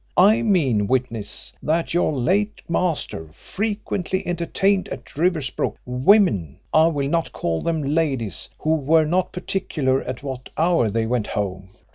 I 0.17 0.41
mean, 0.41 0.87
witness, 0.87 1.53
that 1.61 1.93
your 1.93 2.11
late 2.11 2.63
master 2.67 3.29
frequently 3.33 4.25
entertained 4.25 4.89
at 4.89 5.15
Riversbrook, 5.15 5.75
women 5.85 6.57
I 6.73 6.87
will 6.87 7.07
not 7.07 7.31
call 7.33 7.61
them 7.61 7.83
ladies 7.83 8.49
who 8.57 8.73
were 8.77 9.05
not 9.05 9.31
particular 9.31 10.01
at 10.01 10.23
what 10.23 10.49
hour 10.57 10.89
they 10.89 11.05
went 11.05 11.27
home. 11.27 11.69